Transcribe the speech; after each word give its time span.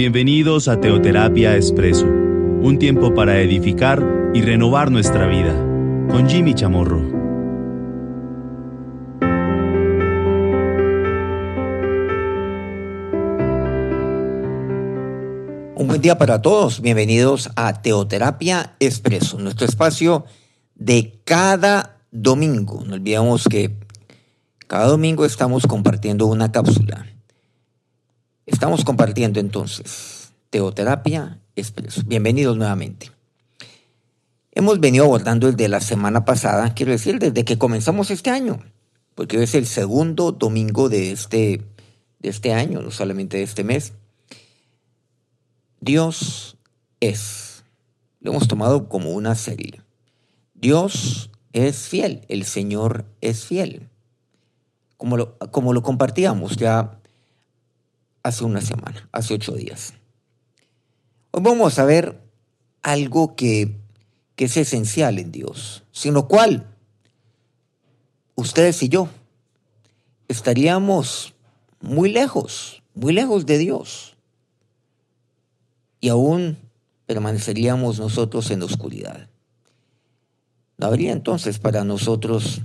Bienvenidos 0.00 0.66
a 0.66 0.80
Teoterapia 0.80 1.56
Expreso, 1.56 2.06
un 2.06 2.78
tiempo 2.78 3.12
para 3.12 3.38
edificar 3.42 4.02
y 4.32 4.40
renovar 4.40 4.90
nuestra 4.90 5.26
vida, 5.26 5.52
con 6.10 6.26
Jimmy 6.26 6.54
Chamorro. 6.54 7.00
Un 15.76 15.86
buen 15.86 16.00
día 16.00 16.16
para 16.16 16.40
todos, 16.40 16.80
bienvenidos 16.80 17.50
a 17.56 17.82
Teoterapia 17.82 18.76
Expreso, 18.80 19.38
nuestro 19.38 19.66
espacio 19.66 20.24
de 20.76 21.20
cada 21.26 21.98
domingo. 22.10 22.84
No 22.86 22.94
olvidemos 22.94 23.44
que 23.44 23.76
cada 24.66 24.86
domingo 24.86 25.26
estamos 25.26 25.66
compartiendo 25.66 26.24
una 26.24 26.50
cápsula 26.50 27.04
Estamos 28.50 28.84
compartiendo 28.84 29.38
entonces 29.38 30.32
Teoterapia 30.50 31.40
Expreso. 31.54 32.02
Bienvenidos 32.04 32.56
nuevamente. 32.56 33.10
Hemos 34.50 34.80
venido 34.80 35.04
abordando 35.04 35.48
el 35.48 35.54
de 35.54 35.68
la 35.68 35.80
semana 35.80 36.24
pasada, 36.24 36.74
quiero 36.74 36.90
decir, 36.90 37.20
desde 37.20 37.44
que 37.44 37.58
comenzamos 37.58 38.10
este 38.10 38.28
año, 38.28 38.58
porque 39.14 39.38
hoy 39.38 39.44
es 39.44 39.54
el 39.54 39.66
segundo 39.66 40.32
domingo 40.32 40.88
de 40.88 41.12
este, 41.12 41.62
de 42.18 42.28
este 42.28 42.52
año, 42.52 42.82
no 42.82 42.90
solamente 42.90 43.36
de 43.36 43.44
este 43.44 43.62
mes. 43.62 43.92
Dios 45.80 46.56
es. 46.98 47.62
Lo 48.18 48.32
hemos 48.32 48.48
tomado 48.48 48.88
como 48.88 49.12
una 49.12 49.36
serie. 49.36 49.80
Dios 50.54 51.30
es 51.52 51.88
fiel, 51.88 52.26
el 52.28 52.44
Señor 52.44 53.06
es 53.20 53.46
fiel. 53.46 53.88
Como 54.96 55.16
lo, 55.16 55.38
como 55.38 55.72
lo 55.72 55.82
compartíamos 55.82 56.56
ya 56.56 56.99
hace 58.22 58.44
una 58.44 58.60
semana, 58.60 59.08
hace 59.12 59.34
ocho 59.34 59.52
días. 59.52 59.94
Hoy 61.30 61.42
vamos 61.42 61.78
a 61.78 61.84
ver 61.84 62.20
algo 62.82 63.36
que, 63.36 63.76
que 64.36 64.46
es 64.46 64.56
esencial 64.56 65.18
en 65.18 65.32
Dios, 65.32 65.84
sin 65.92 66.14
lo 66.14 66.28
cual 66.28 66.66
ustedes 68.34 68.82
y 68.82 68.88
yo 68.88 69.08
estaríamos 70.28 71.34
muy 71.80 72.10
lejos, 72.10 72.82
muy 72.94 73.12
lejos 73.12 73.46
de 73.46 73.58
Dios. 73.58 74.16
Y 76.00 76.08
aún 76.08 76.56
permaneceríamos 77.06 77.98
nosotros 77.98 78.50
en 78.50 78.62
oscuridad. 78.62 79.28
No 80.78 80.86
habría 80.86 81.12
entonces 81.12 81.58
para 81.58 81.84
nosotros 81.84 82.62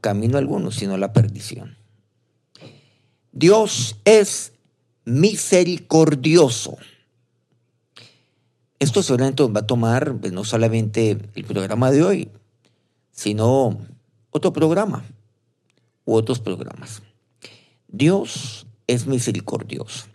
camino 0.00 0.36
alguno, 0.36 0.70
sino 0.70 0.98
la 0.98 1.12
perdición. 1.12 1.78
Dios 3.32 3.96
es 4.04 4.53
misericordioso. 5.04 6.76
Esto 8.78 9.02
seguramente 9.02 9.42
va 9.44 9.60
a 9.60 9.66
tomar 9.66 10.14
pues, 10.16 10.32
no 10.32 10.44
solamente 10.44 11.18
el 11.34 11.44
programa 11.44 11.90
de 11.90 12.02
hoy, 12.02 12.28
sino 13.12 13.78
otro 14.30 14.52
programa 14.52 15.04
u 16.04 16.14
otros 16.14 16.40
programas. 16.40 17.02
Dios 17.88 18.66
es 18.86 19.06
misericordioso. 19.06 20.06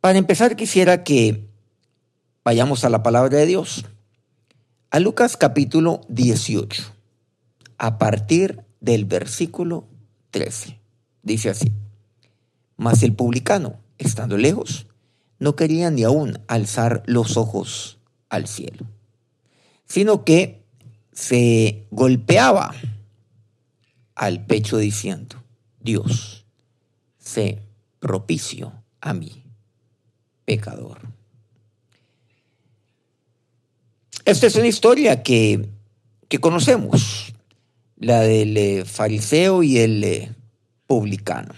Para 0.00 0.18
empezar, 0.18 0.56
quisiera 0.56 1.04
que 1.04 1.46
vayamos 2.44 2.84
a 2.84 2.90
la 2.90 3.02
palabra 3.02 3.38
de 3.38 3.46
Dios. 3.46 3.84
A 4.90 4.98
Lucas 4.98 5.36
capítulo 5.36 6.00
18, 6.08 6.82
a 7.78 7.98
partir 7.98 8.64
del 8.80 9.04
versículo 9.04 9.86
13. 10.32 10.80
Dice 11.22 11.50
así. 11.50 11.72
Mas 12.80 13.02
el 13.02 13.12
publicano, 13.12 13.78
estando 13.98 14.38
lejos, 14.38 14.86
no 15.38 15.54
quería 15.54 15.90
ni 15.90 16.02
aún 16.02 16.38
alzar 16.48 17.02
los 17.04 17.36
ojos 17.36 17.98
al 18.30 18.46
cielo, 18.46 18.86
sino 19.84 20.24
que 20.24 20.62
se 21.12 21.84
golpeaba 21.90 22.74
al 24.14 24.46
pecho 24.46 24.78
diciendo, 24.78 25.36
Dios, 25.78 26.46
sé 27.18 27.60
propicio 27.98 28.72
a 29.02 29.12
mí, 29.12 29.44
pecador. 30.46 31.02
Esta 34.24 34.46
es 34.46 34.56
una 34.56 34.68
historia 34.68 35.22
que, 35.22 35.68
que 36.28 36.38
conocemos, 36.38 37.34
la 37.96 38.20
del 38.20 38.56
eh, 38.56 38.84
fariseo 38.86 39.62
y 39.62 39.76
el 39.76 40.02
eh, 40.02 40.34
publicano. 40.86 41.52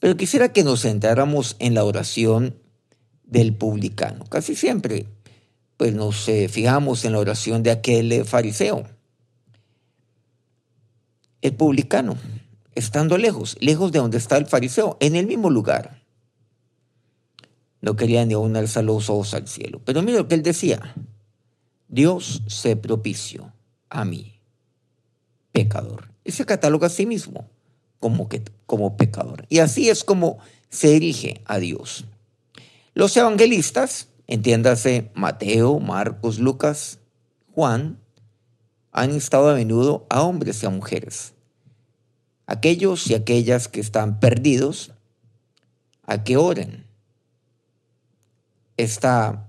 Pero 0.00 0.16
quisiera 0.16 0.52
que 0.52 0.64
nos 0.64 0.82
centráramos 0.82 1.56
en 1.58 1.74
la 1.74 1.84
oración 1.84 2.56
del 3.24 3.54
publicano. 3.54 4.24
Casi 4.24 4.56
siempre, 4.56 5.06
pues 5.76 5.94
nos 5.94 6.26
eh, 6.28 6.48
fijamos 6.48 7.04
en 7.04 7.12
la 7.12 7.18
oración 7.18 7.62
de 7.62 7.70
aquel 7.70 8.10
eh, 8.10 8.24
fariseo. 8.24 8.88
El 11.42 11.54
publicano, 11.54 12.16
estando 12.74 13.18
lejos, 13.18 13.56
lejos 13.60 13.92
de 13.92 13.98
donde 13.98 14.18
está 14.18 14.38
el 14.38 14.46
fariseo, 14.46 14.96
en 15.00 15.16
el 15.16 15.26
mismo 15.26 15.50
lugar. 15.50 16.02
No 17.82 17.96
quería 17.96 18.24
ni 18.24 18.34
aún 18.34 18.56
alzar 18.56 18.84
los 18.84 19.08
ojos 19.10 19.34
al 19.34 19.48
cielo. 19.48 19.82
Pero 19.84 20.02
mira 20.02 20.18
lo 20.18 20.28
que 20.28 20.34
él 20.34 20.42
decía. 20.42 20.94
Dios 21.88 22.42
se 22.46 22.76
propicio 22.76 23.52
a 23.90 24.04
mí, 24.04 24.40
pecador. 25.52 26.12
Él 26.24 26.32
se 26.32 26.46
cataloga 26.46 26.86
a 26.86 26.90
sí 26.90 27.04
mismo 27.04 27.50
como, 28.00 28.28
que, 28.28 28.42
como 28.66 28.96
pecador. 28.96 29.46
Y 29.48 29.58
así 29.60 29.88
es 29.88 30.02
como 30.02 30.38
se 30.70 30.88
dirige 30.88 31.42
a 31.44 31.58
Dios. 31.58 32.06
Los 32.94 33.16
evangelistas, 33.16 34.08
entiéndase 34.26 35.10
Mateo, 35.14 35.78
Marcos, 35.78 36.38
Lucas, 36.38 36.98
Juan, 37.54 37.98
han 38.90 39.12
instado 39.12 39.50
a 39.50 39.54
menudo 39.54 40.06
a 40.08 40.22
hombres 40.22 40.62
y 40.62 40.66
a 40.66 40.70
mujeres, 40.70 41.34
aquellos 42.46 43.08
y 43.08 43.14
aquellas 43.14 43.68
que 43.68 43.80
están 43.80 44.18
perdidos, 44.18 44.92
a 46.02 46.24
que 46.24 46.36
oren. 46.36 46.86
Esta, 48.76 49.48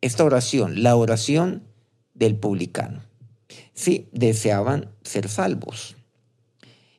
esta 0.00 0.24
oración, 0.24 0.82
la 0.82 0.96
oración 0.96 1.62
del 2.12 2.36
publicano. 2.36 3.00
Sí, 3.72 4.08
deseaban 4.12 4.90
ser 5.02 5.28
salvos 5.28 5.96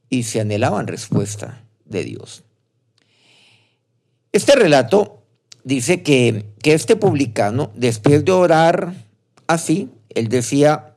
y 0.10 0.24
se 0.24 0.40
anhelaban 0.40 0.88
respuesta 0.88 1.64
de 1.86 2.04
Dios. 2.04 2.44
Este 4.32 4.56
relato 4.56 5.24
dice 5.64 6.02
que, 6.04 6.46
que 6.62 6.74
este 6.74 6.96
publicano, 6.96 7.72
después 7.76 8.26
de 8.26 8.32
orar 8.32 8.94
así, 9.48 9.90
él 10.10 10.28
decía, 10.28 10.96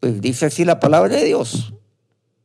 pues 0.00 0.20
dice 0.20 0.46
así 0.46 0.64
la 0.64 0.80
palabra 0.80 1.16
de 1.16 1.24
Dios, 1.24 1.74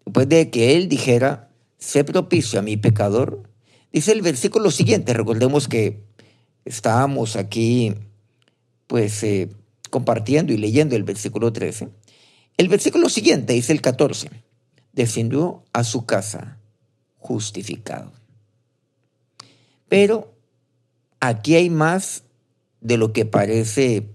después 0.05 0.29
de 0.29 0.49
que 0.49 0.75
él 0.75 0.87
dijera, 0.87 1.49
sé 1.77 2.03
propicio 2.03 2.59
a 2.59 2.63
mi 2.63 2.77
pecador, 2.77 3.43
dice 3.91 4.11
el 4.11 4.21
versículo 4.21 4.71
siguiente, 4.71 5.13
recordemos 5.13 5.67
que 5.67 5.99
estábamos 6.65 7.35
aquí 7.35 7.95
pues 8.87 9.23
eh, 9.23 9.49
compartiendo 9.89 10.53
y 10.53 10.57
leyendo 10.57 10.95
el 10.95 11.03
versículo 11.03 11.51
13. 11.53 11.89
El 12.57 12.67
versículo 12.67 13.09
siguiente 13.09 13.53
dice 13.53 13.73
el 13.73 13.81
14 13.81 14.29
descendió 14.93 15.63
a 15.73 15.83
su 15.83 16.05
casa 16.05 16.57
justificado. 17.17 18.11
Pero 19.87 20.33
aquí 21.19 21.55
hay 21.55 21.69
más 21.69 22.23
de 22.81 22.97
lo 22.97 23.13
que 23.13 23.25
parece 23.25 24.09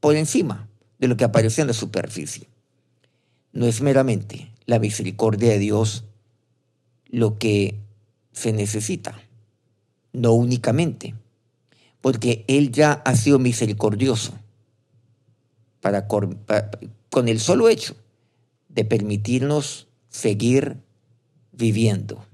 por 0.00 0.16
encima, 0.16 0.68
de 0.98 1.08
lo 1.08 1.16
que 1.16 1.24
aparece 1.24 1.60
en 1.62 1.68
la 1.68 1.72
superficie. 1.72 2.48
No 3.52 3.66
es 3.66 3.80
meramente 3.80 4.52
la 4.66 4.78
misericordia 4.78 5.50
de 5.50 5.58
Dios 5.58 6.04
lo 7.06 7.38
que 7.38 7.80
se 8.32 8.52
necesita, 8.52 9.20
no 10.12 10.32
únicamente, 10.32 11.14
porque 12.00 12.44
Él 12.46 12.70
ya 12.70 12.92
ha 12.92 13.16
sido 13.16 13.38
misericordioso 13.38 14.34
para, 15.80 16.06
con 16.06 17.28
el 17.28 17.40
solo 17.40 17.68
hecho 17.68 17.96
de 18.68 18.84
permitirnos 18.84 19.89
seguir 20.10 20.76
viviendo. 21.52 22.26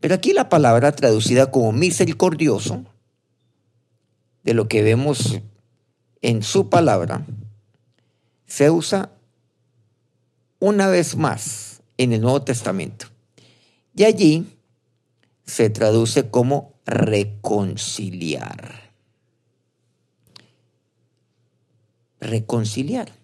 Pero 0.00 0.14
aquí 0.14 0.34
la 0.34 0.50
palabra 0.50 0.92
traducida 0.92 1.50
como 1.50 1.72
misericordioso, 1.72 2.84
de 4.42 4.52
lo 4.52 4.68
que 4.68 4.82
vemos 4.82 5.40
en 6.20 6.42
su 6.42 6.68
palabra, 6.68 7.24
se 8.46 8.70
usa 8.70 9.10
una 10.60 10.88
vez 10.88 11.16
más 11.16 11.82
en 11.96 12.12
el 12.12 12.20
Nuevo 12.20 12.42
Testamento. 12.42 13.06
Y 13.96 14.04
allí 14.04 14.46
se 15.46 15.70
traduce 15.70 16.30
como 16.30 16.74
reconciliar. 16.84 18.90
Reconciliar. 22.20 23.23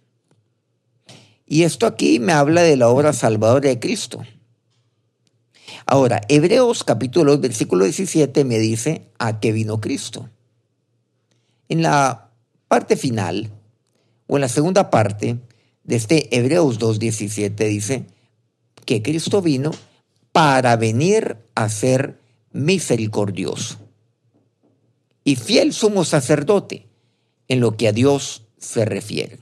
Y 1.52 1.64
esto 1.64 1.86
aquí 1.86 2.20
me 2.20 2.32
habla 2.32 2.62
de 2.62 2.76
la 2.76 2.88
obra 2.88 3.12
salvadora 3.12 3.68
de 3.68 3.80
Cristo. 3.80 4.22
Ahora, 5.84 6.20
Hebreos 6.28 6.84
capítulo 6.84 7.32
2, 7.32 7.40
versículo 7.40 7.84
17 7.86 8.44
me 8.44 8.60
dice 8.60 9.10
a 9.18 9.40
qué 9.40 9.50
vino 9.50 9.80
Cristo. 9.80 10.30
En 11.68 11.82
la 11.82 12.30
parte 12.68 12.96
final, 12.96 13.50
o 14.28 14.36
en 14.36 14.42
la 14.42 14.48
segunda 14.48 14.90
parte 14.90 15.38
de 15.82 15.96
este 15.96 16.36
Hebreos 16.36 16.78
2, 16.78 17.00
17 17.00 17.64
dice 17.64 18.06
que 18.84 19.02
Cristo 19.02 19.42
vino 19.42 19.72
para 20.30 20.76
venir 20.76 21.36
a 21.56 21.68
ser 21.68 22.20
misericordioso 22.52 23.76
y 25.24 25.34
fiel 25.34 25.72
sumo 25.72 26.04
sacerdote 26.04 26.86
en 27.48 27.58
lo 27.58 27.76
que 27.76 27.88
a 27.88 27.92
Dios 27.92 28.44
se 28.56 28.84
refiere, 28.84 29.40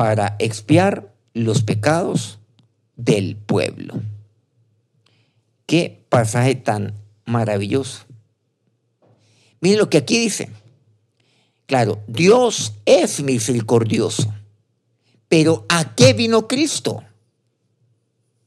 para 0.00 0.34
expiar 0.38 1.12
los 1.34 1.62
pecados 1.62 2.38
del 2.96 3.36
pueblo. 3.36 4.00
Qué 5.66 6.06
pasaje 6.08 6.54
tan 6.54 6.94
maravilloso. 7.26 8.06
Miren 9.60 9.78
lo 9.78 9.90
que 9.90 9.98
aquí 9.98 10.18
dice. 10.18 10.48
Claro, 11.66 12.02
Dios 12.06 12.72
es 12.86 13.22
misericordioso. 13.22 14.32
Pero 15.28 15.66
¿a 15.68 15.94
qué 15.94 16.14
vino 16.14 16.48
Cristo? 16.48 17.04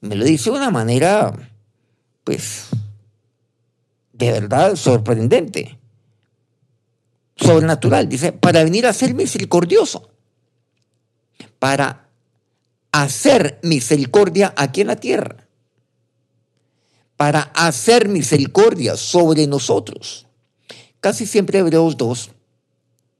Me 0.02 0.16
lo 0.16 0.26
dice 0.26 0.50
de 0.50 0.58
una 0.58 0.72
manera, 0.72 1.36
pues, 2.24 2.70
de 4.12 4.32
verdad 4.32 4.76
sorprendente, 4.76 5.78
sobrenatural. 7.36 8.10
Dice, 8.10 8.32
para 8.32 8.64
venir 8.64 8.88
a 8.88 8.94
ser 8.94 9.14
misericordioso, 9.14 10.13
para 11.64 12.10
hacer 12.92 13.58
misericordia 13.64 14.54
aquí 14.58 14.82
en 14.82 14.88
la 14.88 14.98
tierra 14.98 15.48
para 17.16 17.40
hacer 17.56 18.10
misericordia 18.10 18.98
sobre 18.98 19.48
nosotros. 19.48 20.28
Casi 21.00 21.26
siempre 21.26 21.60
Hebreos 21.60 21.96
2 21.96 22.32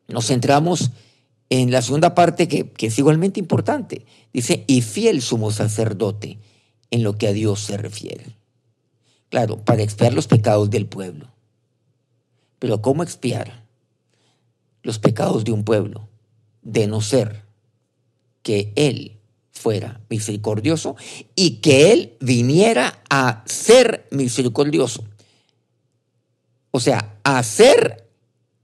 nos 0.10 0.28
centramos 0.28 0.92
en 1.50 1.72
la 1.72 1.82
segunda 1.82 2.16
parte 2.16 2.50
que, 2.50 2.70
que, 2.70 2.88
es 2.88 3.00
igualmente 3.00 3.40
importante. 3.40 4.06
Dice, 4.34 4.66
y 4.68 4.82
fiel 4.82 5.22
sumo 5.22 5.50
sacerdote 5.50 6.38
en 6.92 7.02
lo 7.02 7.18
que 7.18 7.30
a 7.30 7.32
Dios 7.32 7.62
se 7.62 7.78
refiere. 7.78 8.36
Claro, 9.30 9.64
para 9.64 9.84
expiar 9.84 10.14
los 10.14 10.28
pecados 10.28 10.70
del 10.70 10.86
pueblo. 10.86 11.30
Pero 12.60 12.82
¿cómo 12.82 13.04
expiar 13.04 13.64
los 14.82 15.00
pecados 15.00 15.46
de 15.46 15.54
un 15.54 15.64
pueblo? 15.64 16.10
De 16.62 16.88
no 16.88 17.00
ser 17.00 17.53
que 18.44 18.72
Él 18.76 19.20
fuera 19.52 20.02
misericordioso 20.10 20.96
y 21.36 21.62
que 21.62 21.92
Él 21.92 22.18
viniera 22.20 23.02
a 23.10 23.44
ser 23.46 24.08
misericordioso. 24.12 25.04
O 26.72 26.80
sea, 26.80 27.18
a 27.24 27.42
ser 27.44 28.08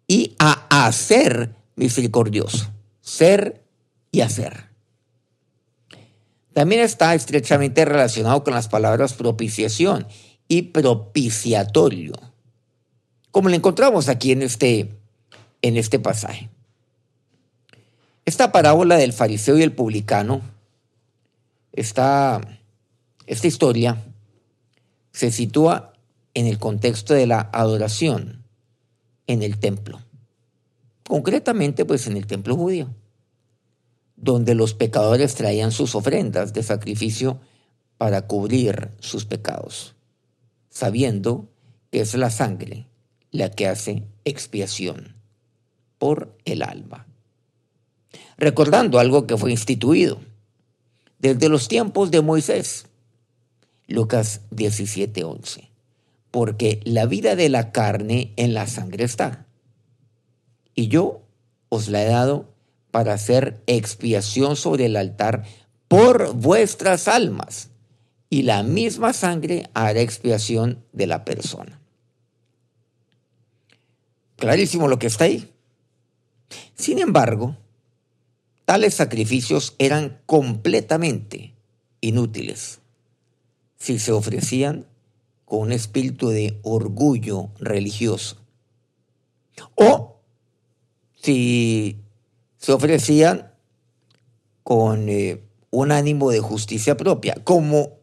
y 0.08 0.36
a 0.40 0.86
hacer 0.88 1.56
misericordioso. 1.76 2.70
Ser 3.02 3.64
y 4.12 4.22
hacer. 4.22 4.70
También 6.54 6.82
está 6.82 7.16
estrechamente 7.16 7.86
relacionado 7.86 8.44
con 8.44 8.54
las 8.54 8.68
palabras 8.68 9.14
propiciación 9.14 10.08
y 10.48 10.64
propiciatorio, 10.64 12.14
como 13.32 13.50
lo 13.50 13.56
encontramos 13.56 14.10
aquí 14.10 14.32
en 14.32 14.42
este, 14.42 14.98
en 15.62 15.78
este 15.78 16.00
pasaje. 16.00 16.50
Esta 18.30 18.52
parábola 18.52 18.96
del 18.96 19.12
fariseo 19.12 19.58
y 19.58 19.64
el 19.64 19.72
publicano 19.72 20.42
esta, 21.72 22.40
esta 23.26 23.48
historia 23.48 24.04
se 25.12 25.32
sitúa 25.32 25.94
en 26.36 26.46
el 26.46 26.60
contexto 26.60 27.16
de 27.16 27.26
la 27.26 27.50
adoración 27.52 28.44
en 29.26 29.42
el 29.42 29.58
templo. 29.58 30.00
Concretamente, 31.08 31.86
pues 31.86 32.06
en 32.06 32.18
el 32.18 32.28
templo 32.28 32.56
judío, 32.56 32.94
donde 34.16 34.54
los 34.54 34.76
pecadores 34.76 35.34
traían 35.34 35.72
sus 35.72 35.96
ofrendas 35.96 36.54
de 36.54 36.62
sacrificio 36.62 37.40
para 37.98 38.28
cubrir 38.28 38.92
sus 39.00 39.26
pecados, 39.26 39.96
sabiendo 40.70 41.50
que 41.90 42.02
es 42.02 42.14
la 42.14 42.30
sangre 42.30 42.86
la 43.32 43.50
que 43.50 43.68
hace 43.68 44.04
expiación 44.24 45.16
por 45.98 46.38
el 46.46 46.62
alma. 46.62 47.09
Recordando 48.38 49.00
algo 49.00 49.28
que 49.28 49.38
fue 49.38 49.52
instituido 49.52 50.20
desde 51.20 51.50
los 51.50 51.68
tiempos 51.68 52.12
de 52.12 52.22
Moisés. 52.22 52.86
Lucas 53.88 54.42
17:11. 54.52 55.70
Porque 56.32 56.80
la 56.84 57.06
vida 57.06 57.36
de 57.36 57.50
la 57.50 57.72
carne 57.72 58.34
en 58.38 58.54
la 58.54 58.68
sangre 58.68 59.04
está. 59.04 59.46
Y 60.76 60.88
yo 60.88 61.24
os 61.70 61.90
la 61.90 62.04
he 62.04 62.08
dado 62.08 62.54
para 62.92 63.14
hacer 63.14 63.62
expiación 63.68 64.56
sobre 64.56 64.86
el 64.86 64.96
altar 64.96 65.44
por 65.88 66.34
vuestras 66.34 67.08
almas. 67.08 67.70
Y 68.30 68.44
la 68.44 68.62
misma 68.62 69.12
sangre 69.14 69.70
hará 69.74 70.00
expiación 70.02 70.86
de 70.94 71.08
la 71.08 71.26
persona. 71.26 71.80
Clarísimo 74.36 74.88
lo 74.88 75.00
que 75.00 75.08
está 75.08 75.26
ahí. 75.26 75.52
Sin 76.76 77.00
embargo, 77.00 77.58
Tales 78.70 78.94
sacrificios 78.94 79.74
eran 79.80 80.22
completamente 80.28 81.56
inútiles 82.02 82.82
si 83.80 83.98
se 83.98 84.12
ofrecían 84.12 84.86
con 85.44 85.62
un 85.62 85.72
espíritu 85.72 86.30
de 86.30 86.60
orgullo 86.62 87.50
religioso 87.58 88.38
o 89.74 90.22
si 91.20 91.98
se 92.60 92.72
ofrecían 92.72 93.52
con 94.62 95.10
eh, 95.10 95.42
un 95.72 95.92
ánimo 95.92 96.30
de 96.30 96.40
justicia 96.40 96.96
propia, 96.96 97.38
como 97.44 97.98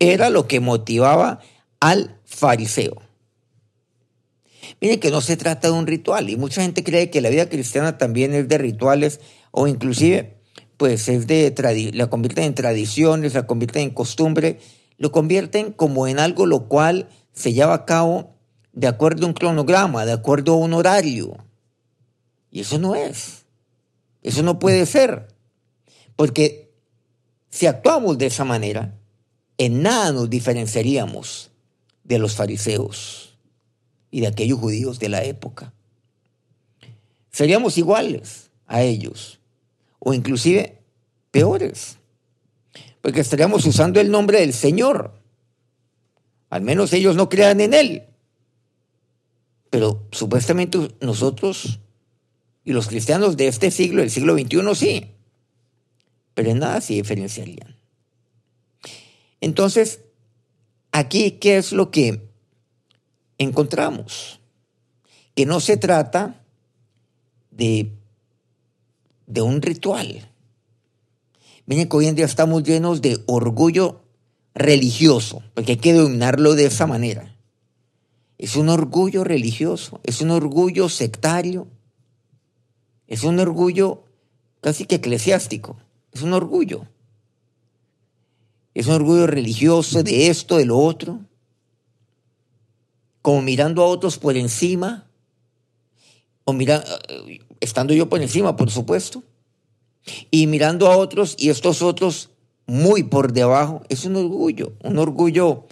era 0.00 0.28
lo 0.28 0.48
que 0.48 0.58
motivaba 0.58 1.38
al 1.78 2.18
fariseo. 2.24 3.00
Miren 4.80 4.98
que 4.98 5.12
no 5.12 5.20
se 5.20 5.36
trata 5.36 5.68
de 5.68 5.74
un 5.74 5.86
ritual 5.86 6.30
y 6.30 6.36
mucha 6.36 6.62
gente 6.62 6.82
cree 6.82 7.10
que 7.10 7.20
la 7.20 7.30
vida 7.30 7.48
cristiana 7.48 7.96
también 7.96 8.34
es 8.34 8.48
de 8.48 8.58
rituales 8.58 9.20
o 9.50 9.66
inclusive 9.66 10.40
pues 10.76 11.08
es 11.08 11.26
de 11.26 11.54
la 11.92 12.08
convierten 12.08 12.44
en 12.44 12.54
tradiciones, 12.54 13.34
la 13.34 13.46
convierten 13.46 13.82
en 13.82 13.90
costumbre, 13.90 14.60
lo 14.96 15.12
convierten 15.12 15.72
como 15.72 16.06
en 16.08 16.18
algo 16.18 16.46
lo 16.46 16.68
cual 16.68 17.10
se 17.34 17.52
lleva 17.52 17.74
a 17.74 17.84
cabo 17.84 18.34
de 18.72 18.86
acuerdo 18.86 19.26
a 19.26 19.28
un 19.28 19.34
cronograma, 19.34 20.06
de 20.06 20.12
acuerdo 20.12 20.54
a 20.54 20.56
un 20.56 20.72
horario. 20.72 21.36
Y 22.50 22.60
eso 22.60 22.78
no 22.78 22.94
es. 22.94 23.44
Eso 24.22 24.42
no 24.42 24.58
puede 24.58 24.86
ser. 24.86 25.28
Porque 26.16 26.72
si 27.50 27.66
actuamos 27.66 28.16
de 28.16 28.26
esa 28.26 28.44
manera, 28.44 28.98
en 29.58 29.82
nada 29.82 30.12
nos 30.12 30.30
diferenciaríamos 30.30 31.50
de 32.04 32.18
los 32.18 32.36
fariseos 32.36 33.36
y 34.10 34.22
de 34.22 34.28
aquellos 34.28 34.58
judíos 34.58 34.98
de 34.98 35.10
la 35.10 35.24
época. 35.24 35.74
Seríamos 37.30 37.76
iguales 37.76 38.50
a 38.66 38.80
ellos 38.80 39.39
o 40.00 40.12
inclusive 40.12 40.82
peores, 41.30 41.98
porque 43.00 43.20
estaríamos 43.20 43.64
usando 43.64 44.00
el 44.00 44.10
nombre 44.10 44.40
del 44.40 44.52
Señor. 44.52 45.14
Al 46.48 46.62
menos 46.62 46.92
ellos 46.92 47.14
no 47.14 47.28
crean 47.28 47.60
en 47.60 47.74
Él. 47.74 48.02
Pero 49.70 50.08
supuestamente 50.10 50.96
nosotros 51.00 51.78
y 52.64 52.72
los 52.72 52.88
cristianos 52.88 53.36
de 53.36 53.46
este 53.46 53.70
siglo, 53.70 54.02
el 54.02 54.10
siglo 54.10 54.34
XXI, 54.34 54.74
sí. 54.74 55.10
Pero 56.34 56.50
en 56.50 56.58
nada 56.58 56.80
se 56.80 56.94
diferenciarían. 56.94 57.76
Entonces, 59.40 60.00
aquí, 60.92 61.32
¿qué 61.32 61.56
es 61.56 61.72
lo 61.72 61.90
que 61.90 62.28
encontramos? 63.38 64.40
Que 65.34 65.46
no 65.46 65.60
se 65.60 65.76
trata 65.76 66.44
de 67.50 67.92
de 69.30 69.42
un 69.42 69.62
ritual. 69.62 70.28
Miren 71.66 71.88
que 71.88 71.96
hoy 71.96 72.06
en 72.06 72.16
día 72.16 72.24
estamos 72.24 72.64
llenos 72.64 73.00
de 73.00 73.22
orgullo 73.26 74.02
religioso, 74.54 75.42
porque 75.54 75.72
hay 75.72 75.78
que 75.78 75.92
dominarlo 75.92 76.54
de 76.54 76.66
esa 76.66 76.86
manera. 76.86 77.36
Es 78.38 78.56
un 78.56 78.68
orgullo 78.68 79.22
religioso, 79.22 80.00
es 80.02 80.20
un 80.20 80.30
orgullo 80.30 80.88
sectario, 80.88 81.68
es 83.06 83.22
un 83.22 83.38
orgullo 83.38 84.04
casi 84.60 84.84
que 84.84 84.96
eclesiástico, 84.96 85.76
es 86.12 86.22
un 86.22 86.32
orgullo. 86.32 86.86
Es 88.74 88.86
un 88.86 88.94
orgullo 88.94 89.26
religioso 89.26 90.02
de 90.02 90.28
esto, 90.28 90.56
de 90.56 90.64
lo 90.64 90.78
otro, 90.78 91.20
como 93.20 93.42
mirando 93.42 93.82
a 93.82 93.86
otros 93.86 94.18
por 94.18 94.36
encima, 94.36 95.09
estando 97.60 97.94
yo 97.94 98.08
por 98.08 98.22
encima, 98.22 98.56
por 98.56 98.70
supuesto, 98.70 99.22
y 100.30 100.46
mirando 100.46 100.90
a 100.90 100.96
otros 100.96 101.36
y 101.38 101.50
estos 101.50 101.82
otros 101.82 102.30
muy 102.66 103.02
por 103.02 103.32
debajo, 103.32 103.82
es 103.88 104.04
un 104.04 104.16
orgullo, 104.16 104.74
un 104.82 104.98
orgullo 104.98 105.66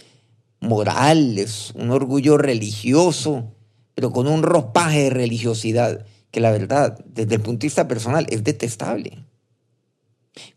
morales, 0.59 1.71
un 1.75 1.91
orgullo 1.91 2.37
religioso, 2.37 3.53
pero 3.95 4.11
con 4.11 4.27
un 4.27 4.43
ropaje 4.43 5.03
de 5.03 5.09
religiosidad 5.09 6.05
que 6.31 6.39
la 6.39 6.51
verdad, 6.51 6.99
desde 7.05 7.35
el 7.35 7.41
punto 7.41 7.61
de 7.61 7.67
vista 7.67 7.87
personal, 7.87 8.27
es 8.29 8.43
detestable. 8.43 9.25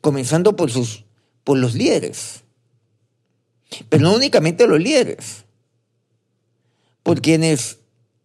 Comenzando 0.00 0.54
por, 0.54 0.70
sus, 0.70 1.04
por 1.44 1.58
los 1.58 1.74
líderes. 1.74 2.44
Pero 3.88 4.02
no 4.02 4.14
únicamente 4.14 4.66
los 4.66 4.80
líderes. 4.80 5.44
Por 7.02 7.22
quienes 7.22 7.78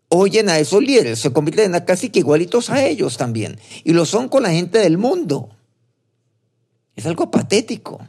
oyen 0.10 0.50
a 0.50 0.60
esos 0.60 0.82
líderes, 0.82 1.20
se 1.20 1.34
convierten 1.34 1.76
en 1.76 1.82
casi 1.86 2.10
que 2.10 2.20
igualitos 2.20 2.70
a 2.70 2.86
ellos 2.86 3.18
también. 3.18 3.60
Y 3.84 3.94
lo 3.94 4.06
son 4.06 4.30
con 4.30 4.44
la 4.44 4.52
gente 4.52 4.80
del 4.80 4.98
mundo. 4.98 5.50
Es 6.96 7.06
algo 7.06 7.30
patético. 7.30 8.00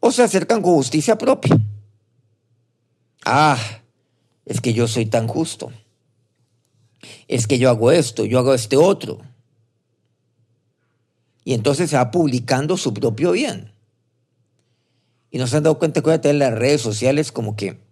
O 0.00 0.10
se 0.10 0.22
acercan 0.22 0.62
con 0.62 0.74
justicia 0.74 1.18
propia. 1.18 1.56
Ah, 3.24 3.58
es 4.44 4.60
que 4.60 4.72
yo 4.72 4.86
soy 4.86 5.06
tan 5.06 5.26
justo. 5.26 5.72
Es 7.28 7.46
que 7.46 7.58
yo 7.58 7.70
hago 7.70 7.90
esto, 7.90 8.24
yo 8.24 8.38
hago 8.38 8.54
este 8.54 8.76
otro. 8.76 9.20
Y 11.44 11.52
entonces 11.52 11.90
se 11.90 11.96
va 11.96 12.10
publicando 12.10 12.76
su 12.76 12.94
propio 12.94 13.32
bien. 13.32 13.72
Y 15.30 15.38
nos 15.38 15.52
han 15.52 15.64
dado 15.64 15.78
cuenta 15.78 16.00
que 16.00 16.28
en 16.28 16.38
las 16.38 16.54
redes 16.54 16.80
sociales 16.80 17.32
como 17.32 17.56
que 17.56 17.83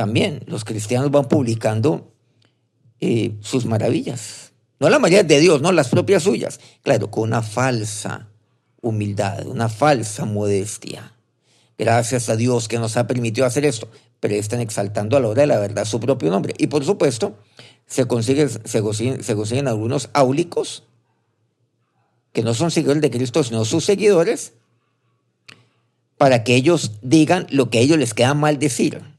también 0.00 0.42
los 0.46 0.64
cristianos 0.64 1.10
van 1.10 1.28
publicando 1.28 2.14
eh, 3.00 3.34
sus 3.42 3.66
maravillas. 3.66 4.52
No 4.78 4.88
la 4.88 4.98
mayoría 4.98 5.24
de 5.24 5.38
Dios, 5.40 5.60
no 5.60 5.72
las 5.72 5.90
propias 5.90 6.22
suyas. 6.22 6.58
Claro, 6.80 7.10
con 7.10 7.24
una 7.24 7.42
falsa 7.42 8.30
humildad, 8.80 9.46
una 9.46 9.68
falsa 9.68 10.24
modestia. 10.24 11.12
Gracias 11.76 12.30
a 12.30 12.36
Dios 12.36 12.66
que 12.66 12.78
nos 12.78 12.96
ha 12.96 13.06
permitido 13.06 13.46
hacer 13.46 13.66
esto, 13.66 13.90
pero 14.20 14.36
están 14.36 14.60
exaltando 14.60 15.18
a 15.18 15.20
la 15.20 15.28
hora 15.28 15.42
de 15.42 15.48
la 15.48 15.58
verdad 15.58 15.84
su 15.84 16.00
propio 16.00 16.30
nombre. 16.30 16.54
Y 16.56 16.68
por 16.68 16.82
supuesto, 16.82 17.36
se, 17.86 18.06
consiguen, 18.06 18.48
se 18.48 18.80
consiguen 18.80 19.68
algunos 19.68 20.08
áulicos 20.14 20.84
que 22.32 22.42
no 22.42 22.54
son 22.54 22.70
seguidores 22.70 23.02
de 23.02 23.10
Cristo, 23.10 23.44
sino 23.44 23.66
sus 23.66 23.84
seguidores, 23.84 24.54
para 26.16 26.42
que 26.42 26.54
ellos 26.54 26.92
digan 27.02 27.46
lo 27.50 27.68
que 27.68 27.76
a 27.76 27.80
ellos 27.82 27.98
les 27.98 28.14
queda 28.14 28.32
mal 28.32 28.58
decir, 28.58 29.09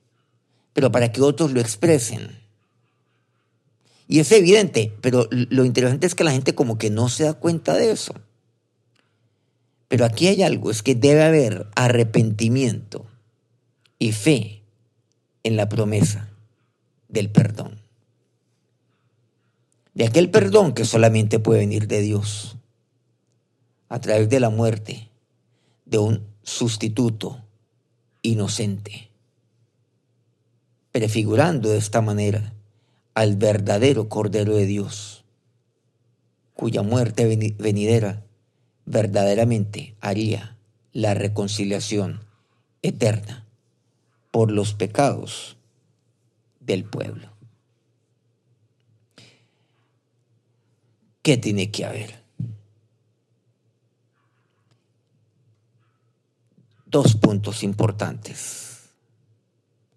pero 0.74 0.92
para 0.92 1.12
que 1.12 1.22
otros 1.22 1.52
lo 1.52 1.62
expresen. 1.62 2.40
Y 4.08 4.20
es 4.20 4.32
evidente, 4.32 4.94
pero 5.02 5.28
lo 5.32 5.66
interesante 5.66 6.06
es 6.06 6.16
que 6.16 6.24
la 6.24 6.32
gente 6.32 6.56
como 6.56 6.78
que 6.78 6.90
no 6.90 7.08
se 7.10 7.24
da 7.24 7.34
cuenta 7.34 7.74
de 7.76 7.92
eso. 7.92 8.14
Pero 9.88 10.06
aquí 10.06 10.28
hay 10.28 10.44
algo, 10.44 10.72
es 10.72 10.84
que 10.84 10.96
debe 10.96 11.24
haber 11.24 11.68
arrepentimiento 11.76 13.06
y 14.00 14.14
fe 14.14 14.64
en 15.44 15.56
la 15.56 15.70
promesa 15.70 16.30
del 17.08 17.30
perdón. 17.30 17.80
De 19.94 20.06
aquel 20.06 20.30
perdón 20.30 20.74
que 20.74 20.86
solamente 20.86 21.40
puede 21.40 21.60
venir 21.60 21.88
de 21.88 22.02
Dios 22.02 22.56
a 23.90 24.00
través 24.00 24.30
de 24.30 24.40
la 24.40 24.50
muerte 24.50 25.10
de 25.86 25.98
un 25.98 26.26
sustituto 26.44 27.44
inocente, 28.22 29.11
prefigurando 30.92 31.70
de 31.70 31.78
esta 31.78 32.02
manera 32.02 32.54
al 33.14 33.36
verdadero 33.36 34.10
Cordero 34.10 34.56
de 34.56 34.66
Dios, 34.66 35.24
cuya 36.54 36.82
muerte 36.82 37.26
venidera 37.58 38.24
verdaderamente 38.86 39.96
haría 40.02 40.58
la 40.94 41.14
reconciliación 41.14 42.22
eterna 42.82 43.46
por 44.32 44.52
los 44.52 44.74
pecados 44.74 45.58
del 46.60 46.84
pueblo. 46.84 47.30
¿Qué 51.22 51.38
tiene 51.38 51.70
que 51.70 51.86
haber? 51.86 52.22
Dos 56.86 57.16
puntos 57.16 57.64
importantes. 57.64 58.90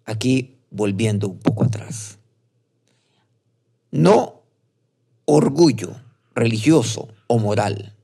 Aquí 0.05 0.54
volviendo 0.69 1.27
un 1.27 1.39
poco 1.39 1.63
atrás. 1.63 2.17
No 3.91 4.41
orgullo 5.25 5.95
religioso 6.33 7.07
o 7.27 7.39
moral 7.39 7.95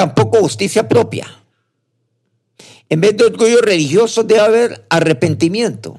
tampoco 0.00 0.40
justicia 0.40 0.88
propia. 0.88 1.26
En 2.88 3.02
vez 3.02 3.18
de 3.18 3.26
orgullo 3.26 3.60
religioso 3.60 4.24
debe 4.24 4.40
haber 4.40 4.86
arrepentimiento. 4.88 5.98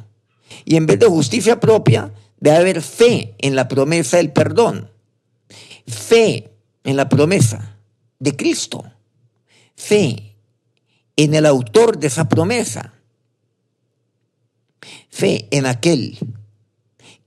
Y 0.65 0.75
en 0.75 0.88
vez 0.88 0.98
de 0.98 1.05
justicia 1.05 1.60
propia 1.60 2.12
debe 2.39 2.58
haber 2.58 2.81
fe 2.81 3.36
en 3.38 3.55
la 3.55 3.67
promesa 3.67 4.17
del 4.17 4.31
perdón. 4.31 4.89
Fe 5.86 6.51
en 6.84 6.98
la 6.98 7.10
promesa 7.10 7.77
de 8.17 8.36
Cristo. 8.36 8.84
Fe 9.75 10.36
en 11.15 11.36
el 11.36 11.46
autor 11.46 12.00
de 12.00 12.08
esa 12.08 12.27
promesa. 12.27 12.96
Fe 15.09 15.47
en 15.51 15.65
aquel 15.65 16.17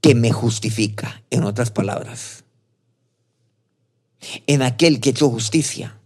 que 0.00 0.14
me 0.14 0.32
justifica, 0.32 1.22
en 1.30 1.44
otras 1.44 1.70
palabras. 1.70 2.44
En 4.46 4.62
aquel 4.62 5.00
que 5.00 5.10
hecho 5.10 5.30
justicia 5.30 5.98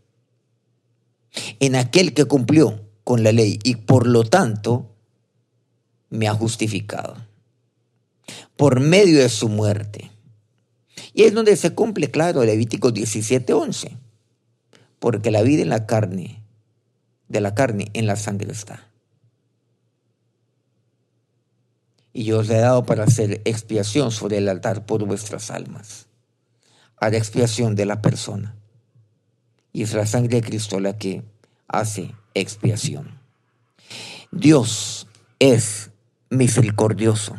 en 1.60 1.76
aquel 1.76 2.14
que 2.14 2.24
cumplió 2.24 2.80
con 3.04 3.22
la 3.22 3.32
ley 3.32 3.58
y 3.62 3.76
por 3.76 4.06
lo 4.06 4.24
tanto 4.24 4.94
me 6.10 6.28
ha 6.28 6.34
justificado 6.34 7.16
por 8.56 8.80
medio 8.80 9.20
de 9.20 9.28
su 9.28 9.48
muerte. 9.48 10.10
Y 11.14 11.22
es 11.22 11.32
donde 11.32 11.56
se 11.56 11.74
cumple, 11.74 12.10
claro, 12.10 12.44
Levítico 12.44 12.92
17:11, 12.92 13.96
porque 14.98 15.30
la 15.30 15.42
vida 15.42 15.62
en 15.62 15.68
la 15.68 15.86
carne, 15.86 16.42
de 17.28 17.40
la 17.40 17.54
carne 17.54 17.90
en 17.94 18.06
la 18.06 18.16
sangre 18.16 18.52
está. 18.52 18.87
Y 22.12 22.24
yo 22.24 22.38
os 22.38 22.50
he 22.50 22.58
dado 22.58 22.84
para 22.84 23.04
hacer 23.04 23.42
expiación 23.44 24.10
sobre 24.10 24.38
el 24.38 24.48
altar 24.48 24.86
por 24.86 25.04
vuestras 25.04 25.50
almas. 25.50 26.06
Hará 26.96 27.16
expiación 27.16 27.74
de 27.74 27.86
la 27.86 28.02
persona 28.02 28.56
y 29.72 29.82
es 29.82 29.94
la 29.94 30.06
sangre 30.06 30.40
de 30.40 30.46
Cristo 30.46 30.80
la 30.80 30.98
que 30.98 31.22
hace 31.68 32.14
expiación. 32.34 33.20
Dios 34.32 35.06
es 35.38 35.90
misericordioso. 36.30 37.36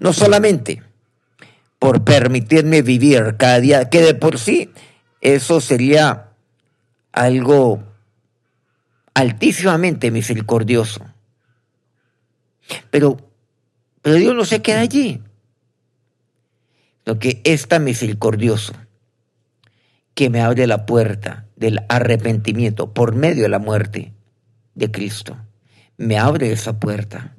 No 0.00 0.12
solamente 0.12 0.82
por 1.78 2.04
permitirme 2.04 2.82
vivir 2.82 3.36
cada 3.38 3.60
día, 3.60 3.90
que 3.90 4.00
de 4.00 4.14
por 4.14 4.38
sí 4.38 4.70
eso 5.20 5.60
sería 5.60 6.30
algo 7.12 7.82
altísimamente 9.14 10.10
misericordioso. 10.10 11.04
Pero, 12.90 13.18
pero 14.04 14.16
Dios 14.16 14.34
no 14.34 14.44
se 14.44 14.60
queda 14.60 14.80
allí. 14.80 15.22
Lo 17.06 17.18
que 17.18 17.40
es 17.42 17.66
misericordioso 17.80 18.74
que 20.12 20.28
me 20.28 20.42
abre 20.42 20.66
la 20.66 20.84
puerta 20.84 21.48
del 21.56 21.80
arrepentimiento 21.88 22.92
por 22.92 23.14
medio 23.14 23.44
de 23.44 23.48
la 23.48 23.58
muerte 23.58 24.12
de 24.74 24.90
Cristo. 24.90 25.38
Me 25.96 26.18
abre 26.18 26.52
esa 26.52 26.78
puerta. 26.78 27.34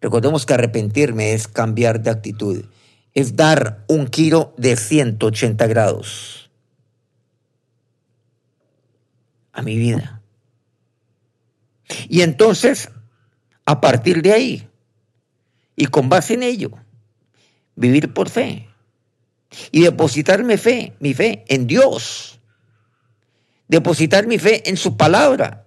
Recordemos 0.00 0.46
que 0.46 0.54
arrepentirme 0.54 1.32
es 1.32 1.48
cambiar 1.48 2.00
de 2.00 2.10
actitud, 2.10 2.66
es 3.12 3.34
dar 3.34 3.84
un 3.88 4.08
giro 4.08 4.54
de 4.56 4.76
180 4.76 5.66
grados 5.66 6.48
a 9.52 9.62
mi 9.62 9.76
vida. 9.76 10.22
Y 12.08 12.20
entonces, 12.20 12.88
a 13.64 13.80
partir 13.80 14.22
de 14.22 14.32
ahí, 14.32 14.68
y 15.76 15.86
con 15.86 16.08
base 16.08 16.34
en 16.34 16.42
ello, 16.42 16.72
vivir 17.76 18.12
por 18.12 18.30
fe, 18.30 18.66
y 19.70 19.82
depositar 19.82 20.42
mi 20.42 20.56
fe, 20.56 20.94
mi 21.00 21.14
fe 21.14 21.44
en 21.48 21.66
Dios. 21.66 22.40
Depositar 23.68 24.26
mi 24.26 24.38
fe 24.38 24.68
en 24.68 24.76
su 24.76 24.96
palabra, 24.96 25.66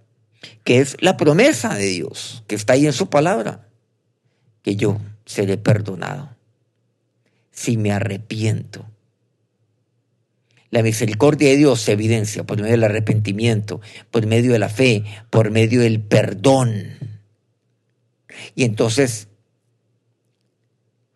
que 0.63 0.79
es 0.79 0.97
la 0.99 1.17
promesa 1.17 1.75
de 1.75 1.87
Dios, 1.87 2.43
que 2.47 2.55
está 2.55 2.73
ahí 2.73 2.85
en 2.85 2.93
su 2.93 3.09
palabra, 3.09 3.67
que 4.61 4.75
yo 4.75 4.99
seré 5.25 5.57
perdonado 5.57 6.35
si 7.51 7.77
me 7.77 7.91
arrepiento. 7.91 8.85
La 10.71 10.83
misericordia 10.83 11.49
de 11.49 11.57
Dios 11.57 11.81
se 11.81 11.93
evidencia 11.93 12.45
por 12.45 12.57
medio 12.57 12.71
del 12.71 12.83
arrepentimiento, 12.83 13.81
por 14.11 14.25
medio 14.27 14.53
de 14.53 14.59
la 14.59 14.69
fe, 14.69 15.03
por 15.29 15.51
medio 15.51 15.81
del 15.81 15.99
perdón. 15.99 16.85
Y 18.55 18.63
entonces 18.63 19.28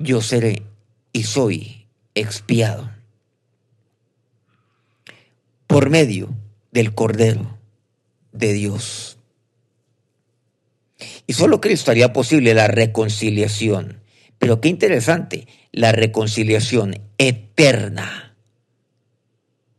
yo 0.03 0.21
seré 0.21 0.63
y 1.11 1.23
soy 1.23 1.87
expiado 2.15 2.91
por 5.67 5.89
medio 5.89 6.29
del 6.71 6.93
Cordero 6.93 7.57
de 8.31 8.53
Dios. 8.53 9.17
Y 11.25 11.33
solo 11.33 11.61
Cristo 11.61 11.91
haría 11.91 12.13
posible 12.13 12.53
la 12.53 12.67
reconciliación. 12.67 14.01
Pero 14.37 14.61
qué 14.61 14.67
interesante, 14.67 15.47
la 15.71 15.91
reconciliación 15.91 16.99
eterna 17.17 18.35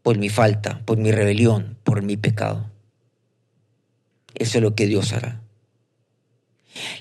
por 0.02 0.18
mi 0.18 0.30
falta, 0.30 0.82
por 0.84 0.98
mi 0.98 1.12
rebelión, 1.12 1.78
por 1.84 2.02
mi 2.02 2.16
pecado. 2.16 2.70
Eso 4.34 4.58
es 4.58 4.62
lo 4.62 4.74
que 4.74 4.86
Dios 4.86 5.12
hará. 5.12 5.43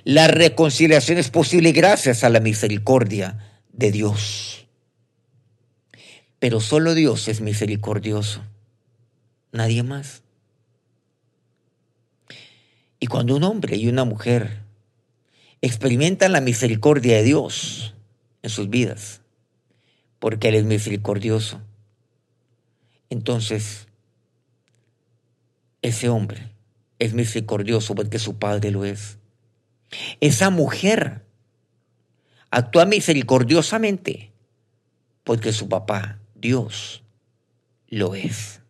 La 0.04 0.28
reconciliación 0.28 1.18
es 1.18 1.30
posible 1.30 1.72
gracias 1.72 2.24
a 2.24 2.30
la 2.30 2.40
misericordia 2.40 3.62
de 3.72 3.92
Dios. 3.92 4.68
Pero 6.40 6.60
solo 6.60 6.94
Dios 6.94 7.28
es 7.28 7.42
misericordioso, 7.42 8.44
nadie 9.52 9.82
más. 9.84 10.24
Y 13.00 13.08
cuando 13.08 13.36
un 13.36 13.44
hombre 13.44 13.78
y 13.78 13.88
una 13.88 14.04
mujer 14.04 14.62
experimentan 15.62 16.34
la 16.34 16.42
misericordia 16.42 17.18
de 17.18 17.24
Dios 17.24 17.96
en 18.42 18.50
sus 18.50 18.70
vidas, 18.70 19.22
porque 20.20 20.50
Él 20.50 20.56
es 20.56 20.66
misericordioso, 20.66 21.62
entonces 23.10 23.88
ese 25.82 26.10
hombre 26.10 26.52
es 27.00 27.14
misericordioso 27.14 27.94
porque 27.96 28.20
su 28.20 28.38
padre 28.38 28.72
lo 28.72 28.86
es. 28.86 29.18
Esa 30.20 30.50
mujer 30.50 31.26
actúa 32.52 32.86
misericordiosamente 32.86 34.32
porque 35.24 35.54
su 35.54 35.70
papá, 35.70 36.20
Dios, 36.36 37.04
lo 37.88 38.16
es. 38.16 38.62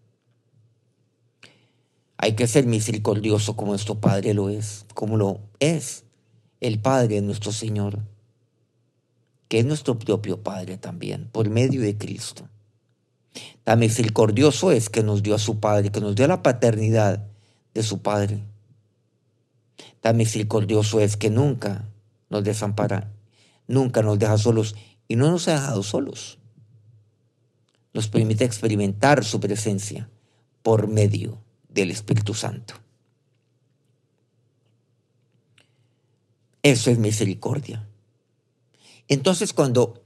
Hay 2.18 2.34
que 2.34 2.48
ser 2.48 2.66
misericordioso 2.66 3.56
como 3.56 3.72
nuestro 3.72 4.00
Padre 4.00 4.34
lo 4.34 4.50
es, 4.50 4.86
como 4.94 5.18
lo 5.18 5.42
es 5.60 6.06
el 6.62 6.80
Padre 6.80 7.22
nuestro 7.22 7.52
Señor, 7.52 8.00
que 9.50 9.60
es 9.60 9.66
nuestro 9.66 10.00
propio 10.00 10.42
Padre 10.42 10.78
también, 10.78 11.28
por 11.32 11.50
medio 11.50 11.82
de 11.82 11.98
Cristo. 11.98 12.48
Tan 13.64 13.80
misericordioso 13.80 14.72
es 14.72 14.90
que 14.90 15.04
nos 15.04 15.24
dio 15.24 15.36
a 15.36 15.40
su 15.40 15.60
Padre, 15.60 15.92
que 15.92 16.00
nos 16.00 16.16
dio 16.16 16.28
la 16.28 16.44
paternidad 16.44 17.28
de 17.74 17.84
su 17.84 18.02
Padre. 18.02 18.44
Tan 20.04 20.18
misericordioso 20.18 21.00
es 21.00 21.16
que 21.16 21.30
nunca 21.30 21.88
nos 22.30 22.44
desampara, 22.44 23.14
nunca 23.68 24.02
nos 24.02 24.20
deja 24.20 24.38
solos 24.38 24.76
y 25.08 25.16
no 25.16 25.32
nos 25.32 25.48
ha 25.48 25.54
dejado 25.54 25.82
solos. 25.82 26.40
Nos 27.94 28.10
permite 28.10 28.44
experimentar 28.44 29.24
su 29.24 29.40
presencia 29.40 30.10
por 30.62 30.90
medio 30.90 31.42
del 31.70 31.90
Espíritu 31.90 32.34
Santo. 32.34 32.74
Eso 36.64 36.92
es 36.92 36.98
misericordia. 36.98 37.88
Entonces 39.08 39.54
cuando, 39.54 40.04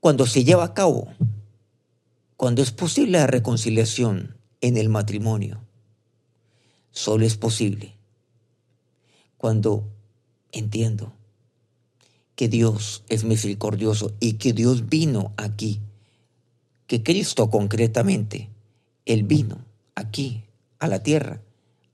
cuando 0.00 0.24
se 0.24 0.44
lleva 0.44 0.64
a 0.64 0.72
cabo, 0.72 1.12
cuando 2.38 2.62
es 2.62 2.70
posible 2.70 3.18
la 3.18 3.26
reconciliación 3.26 4.38
en 4.62 4.78
el 4.78 4.88
matrimonio, 4.88 5.60
solo 6.90 7.26
es 7.26 7.36
posible 7.36 8.00
cuando 9.42 9.82
entiendo 10.52 11.12
que 12.36 12.46
Dios 12.46 13.02
es 13.08 13.24
misericordioso 13.24 14.14
y 14.20 14.34
que 14.34 14.52
Dios 14.52 14.88
vino 14.88 15.32
aquí, 15.36 15.80
que 16.86 17.02
Cristo 17.02 17.50
concretamente, 17.50 18.50
Él 19.04 19.24
vino 19.24 19.58
aquí, 19.96 20.44
a 20.78 20.86
la 20.86 21.02
tierra, 21.02 21.40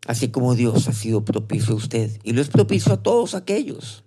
Así 0.06 0.30
como 0.30 0.54
Dios 0.54 0.88
ha 0.88 0.94
sido 0.94 1.26
propicio 1.26 1.74
a 1.74 1.78
usted. 1.78 2.20
Y 2.24 2.34
lo 2.34 2.42
es 2.42 2.50
propicio 2.50 2.94
a 2.94 3.02
todos 3.02 3.34
aquellos. 3.34 4.04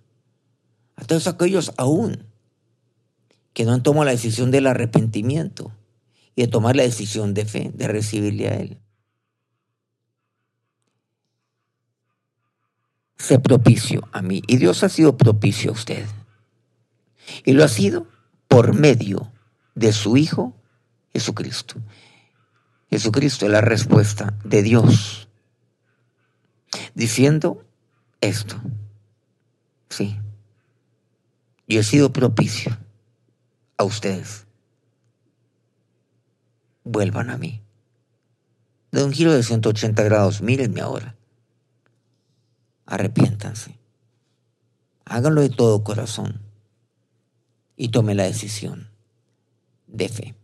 A 0.95 1.03
todos 1.03 1.27
aquellos 1.27 1.73
aún 1.77 2.23
que 3.53 3.65
no 3.65 3.73
han 3.73 3.83
tomado 3.83 4.05
la 4.05 4.11
decisión 4.11 4.51
del 4.51 4.67
arrepentimiento 4.67 5.73
y 6.35 6.43
de 6.43 6.47
tomar 6.47 6.75
la 6.75 6.83
decisión 6.83 7.33
de 7.33 7.45
fe, 7.45 7.71
de 7.73 7.87
recibirle 7.87 8.47
a 8.47 8.55
Él. 8.55 8.77
Se 13.17 13.39
propicio 13.39 14.07
a 14.11 14.21
mí. 14.21 14.41
Y 14.47 14.57
Dios 14.57 14.83
ha 14.83 14.89
sido 14.89 15.17
propicio 15.17 15.71
a 15.71 15.73
usted. 15.73 16.05
Y 17.43 17.53
lo 17.53 17.63
ha 17.63 17.67
sido 17.67 18.07
por 18.47 18.73
medio 18.73 19.31
de 19.75 19.91
su 19.91 20.17
Hijo 20.17 20.55
Jesucristo. 21.13 21.75
Jesucristo 22.89 23.45
es 23.45 23.51
la 23.51 23.61
respuesta 23.61 24.37
de 24.43 24.63
Dios 24.63 25.27
diciendo 26.93 27.65
esto. 28.21 28.59
Sí, 29.89 30.17
yo 31.67 31.79
he 31.79 31.83
sido 31.83 32.13
propicio 32.13 32.77
a 33.77 33.83
ustedes. 33.83 34.45
Vuelvan 36.83 37.29
a 37.29 37.37
mí. 37.37 37.61
De 38.91 39.03
un 39.03 39.11
giro 39.11 39.33
de 39.33 39.43
180 39.43 40.01
grados, 40.03 40.41
mírenme 40.41 40.81
ahora. 40.81 41.16
Arrepiéntanse. 42.87 43.77
Háganlo 45.05 45.41
de 45.41 45.49
todo 45.49 45.83
corazón 45.83 46.41
y 47.75 47.89
tome 47.89 48.15
la 48.15 48.23
decisión 48.23 48.89
de 49.85 50.09
fe. 50.09 50.35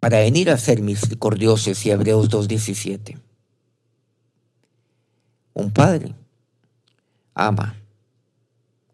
Para 0.00 0.20
venir 0.20 0.50
a 0.50 0.56
ser 0.56 0.80
misericordiosos 0.80 1.84
y 1.84 1.90
Hebreos 1.90 2.30
2.17 2.30 3.20
un 5.52 5.70
padre 5.70 6.14
ama 7.34 7.76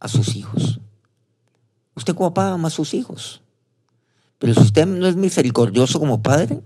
a 0.01 0.09
sus 0.09 0.37
hijos. 0.37 0.81
Usted 1.95 2.15
como 2.15 2.35
papá 2.35 2.53
ama 2.53 2.69
a 2.69 2.71
sus 2.71 2.95
hijos. 2.95 3.41
Pero 4.39 4.55
si 4.55 4.61
usted 4.61 4.87
no 4.87 5.07
es 5.07 5.17
misericordioso 5.17 5.99
como 5.99 6.23
padre, 6.23 6.61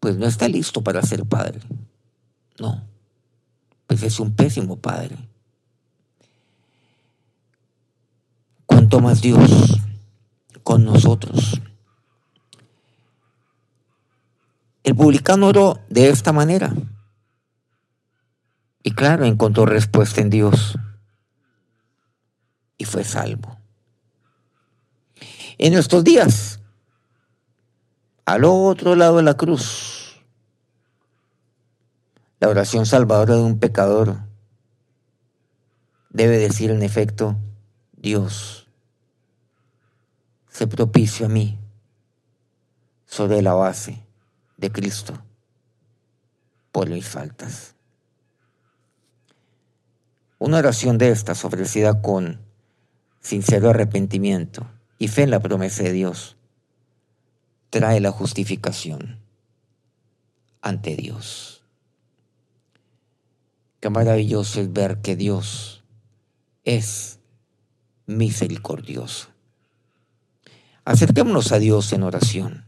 pues 0.00 0.16
no 0.16 0.26
está 0.26 0.48
listo 0.48 0.82
para 0.82 1.02
ser 1.02 1.24
padre. 1.24 1.60
No, 2.58 2.84
pues 3.94 4.12
es 4.12 4.18
un 4.18 4.34
pésimo 4.34 4.76
padre. 4.76 5.16
Cuanto 8.66 9.00
más 9.00 9.22
Dios 9.22 9.78
con 10.64 10.84
nosotros. 10.84 11.60
El 14.82 14.96
publicano 14.96 15.46
oró 15.46 15.80
de 15.88 16.08
esta 16.08 16.32
manera. 16.32 16.74
Y 18.82 18.90
claro, 18.90 19.24
encontró 19.26 19.64
respuesta 19.64 20.20
en 20.20 20.30
Dios. 20.30 20.76
Y 22.76 22.84
fue 22.84 23.04
salvo. 23.04 23.56
En 25.56 25.74
estos 25.74 26.02
días, 26.02 26.58
al 28.24 28.44
otro 28.44 28.96
lado 28.96 29.18
de 29.18 29.22
la 29.22 29.34
cruz, 29.34 29.93
la 32.44 32.50
oración 32.50 32.84
salvadora 32.84 33.36
de 33.36 33.40
un 33.40 33.58
pecador 33.58 34.18
debe 36.10 36.36
decir 36.36 36.70
en 36.70 36.82
efecto, 36.82 37.38
Dios, 37.96 38.68
se 40.50 40.66
propicio 40.66 41.24
a 41.24 41.30
mí 41.30 41.58
sobre 43.06 43.40
la 43.40 43.54
base 43.54 44.04
de 44.58 44.70
Cristo 44.70 45.18
por 46.70 46.90
mis 46.90 47.08
faltas. 47.08 47.76
Una 50.38 50.58
oración 50.58 50.98
de 50.98 51.12
estas 51.12 51.46
ofrecida 51.46 52.02
con 52.02 52.42
sincero 53.20 53.70
arrepentimiento 53.70 54.66
y 54.98 55.08
fe 55.08 55.22
en 55.22 55.30
la 55.30 55.40
promesa 55.40 55.82
de 55.82 55.92
Dios 55.92 56.36
trae 57.70 58.00
la 58.00 58.10
justificación 58.10 59.18
ante 60.60 60.94
Dios. 60.94 61.63
Qué 63.84 63.90
maravilloso 63.90 64.62
es 64.62 64.72
ver 64.72 65.02
que 65.02 65.14
Dios 65.14 65.84
es 66.64 67.18
misericordioso. 68.06 69.28
Acerquémonos 70.86 71.52
a 71.52 71.58
Dios 71.58 71.92
en 71.92 72.02
oración 72.02 72.64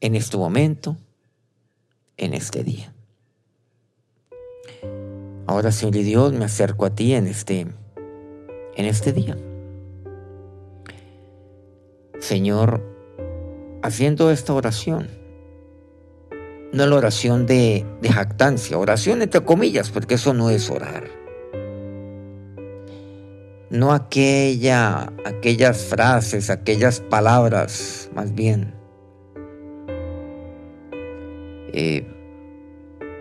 en 0.00 0.16
este 0.16 0.36
momento, 0.36 0.96
en 2.16 2.34
este 2.34 2.64
día. 2.64 2.92
Ahora, 5.46 5.70
Señor 5.70 5.94
y 5.94 6.02
Dios, 6.02 6.32
me 6.32 6.46
acerco 6.46 6.84
a 6.84 6.96
ti 6.96 7.14
en 7.14 7.28
este, 7.28 7.68
en 8.74 8.86
este 8.86 9.12
día. 9.12 9.38
Señor, 12.18 12.82
haciendo 13.84 14.32
esta 14.32 14.52
oración, 14.52 15.17
no 16.72 16.86
la 16.86 16.96
oración 16.96 17.46
de, 17.46 17.86
de 18.02 18.08
jactancia, 18.10 18.78
oración 18.78 19.22
entre 19.22 19.40
comillas, 19.42 19.90
porque 19.90 20.14
eso 20.14 20.34
no 20.34 20.50
es 20.50 20.70
orar. 20.70 21.04
No 23.70 23.92
aquella, 23.92 25.12
aquellas 25.24 25.84
frases, 25.84 26.48
aquellas 26.50 27.00
palabras, 27.00 28.10
más 28.14 28.34
bien, 28.34 28.74
eh, 31.72 32.06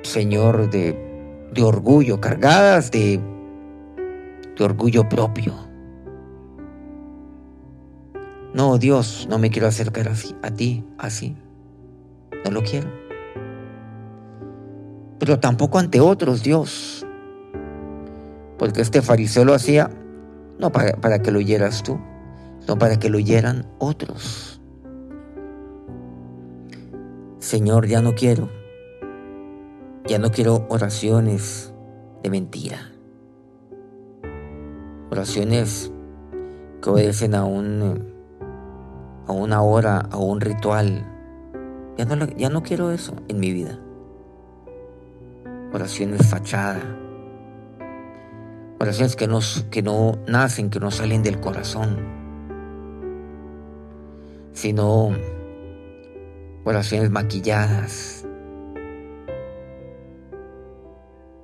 Señor, 0.03 0.69
de, 0.69 0.97
de, 1.53 1.63
orgullo, 1.63 2.21
cargadas 2.21 2.91
de, 2.91 3.19
de 4.57 4.63
orgullo 4.63 5.07
propio. 5.10 5.53
No, 8.53 8.77
Dios, 8.77 9.27
no 9.29 9.38
me 9.38 9.51
quiero 9.51 9.67
acercar 9.67 10.07
así, 10.07 10.33
a 10.41 10.49
ti 10.49 10.86
así. 10.97 11.36
No 12.45 12.51
lo 12.51 12.63
quiero. 12.63 13.07
Pero 15.19 15.39
tampoco 15.39 15.80
ante 15.80 15.99
otros, 15.99 16.43
Dios. 16.43 17.06
Porque 18.58 18.82
este 18.82 19.01
fariseo 19.01 19.45
lo 19.45 19.53
hacía 19.53 19.89
no 20.60 20.71
para, 20.71 20.93
para 20.93 21.21
que 21.21 21.32
lo 21.32 21.39
oyeras 21.39 21.84
tú, 21.84 21.99
sino 22.60 22.77
para 22.77 22.97
que 22.97 23.10
lo 23.10 23.17
oyeran 23.17 23.65
otros. 23.80 24.62
Señor, 27.39 27.88
ya 27.88 28.01
no 28.01 28.15
quiero. 28.15 28.49
Ya 30.06 30.19
no 30.19 30.32
quiero 30.32 30.65
oraciones 30.69 31.73
de 32.23 32.30
mentira. 32.30 32.91
Oraciones 35.12 35.91
que 36.82 36.89
obedecen 36.89 37.36
a 37.36 37.45
un 37.45 38.15
a 39.27 39.32
una 39.34 39.62
hora, 39.62 39.99
a 40.12 40.17
un 40.17 40.41
ritual. 40.41 41.06
Ya 41.97 42.06
no, 42.06 42.25
ya 42.38 42.49
no 42.49 42.63
quiero 42.63 42.91
eso 42.91 43.13
en 43.27 43.39
mi 43.39 43.51
vida. 43.51 43.80
Oraciones 45.73 46.25
fachada. 46.27 46.82
Oraciones 48.80 49.15
que 49.15 49.27
no, 49.27 49.39
que 49.69 49.82
no 49.82 50.17
nacen, 50.27 50.69
que 50.69 50.80
no 50.80 50.91
salen 50.91 51.23
del 51.23 51.39
corazón. 51.39 51.97
Sino 54.53 55.12
oraciones 56.63 57.10
maquilladas, 57.10 58.25